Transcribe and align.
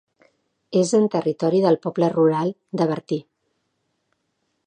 És 0.79 0.93
en 0.99 1.03
territori 1.15 1.59
del 1.65 1.77
poble 1.83 2.09
rural 2.15 2.55
de 2.81 2.87
Bertí. 2.93 3.23